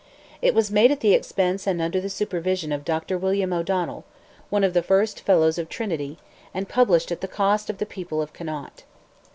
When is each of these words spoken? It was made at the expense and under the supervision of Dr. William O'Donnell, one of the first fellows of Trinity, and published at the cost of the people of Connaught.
It 0.41 0.55
was 0.55 0.71
made 0.71 0.89
at 0.89 1.01
the 1.01 1.13
expense 1.13 1.67
and 1.67 1.79
under 1.79 2.01
the 2.01 2.09
supervision 2.09 2.71
of 2.71 2.83
Dr. 2.83 3.19
William 3.19 3.53
O'Donnell, 3.53 4.03
one 4.49 4.63
of 4.63 4.73
the 4.73 4.81
first 4.81 5.19
fellows 5.19 5.59
of 5.59 5.69
Trinity, 5.69 6.17
and 6.55 6.67
published 6.67 7.11
at 7.11 7.21
the 7.21 7.27
cost 7.27 7.69
of 7.69 7.77
the 7.77 7.85
people 7.85 8.19
of 8.19 8.33
Connaught. 8.33 8.81